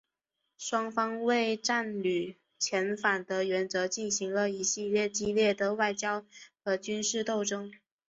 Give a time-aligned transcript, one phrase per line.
[0.57, 6.25] 双方为战俘遣返的原则进行了一系列激烈的外交
[6.63, 7.71] 和军事斗争。